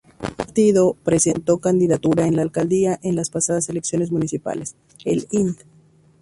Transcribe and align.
Un 0.27 0.31
partido 0.31 0.95
presentó 1.03 1.59
candidatura 1.59 2.25
en 2.25 2.35
la 2.35 2.41
alcaldía 2.41 2.99
en 3.03 3.15
las 3.15 3.29
pasadas 3.29 3.69
elecciones 3.69 4.09
municipales; 4.11 4.75
El 5.05 5.27
Ind. 5.29 5.57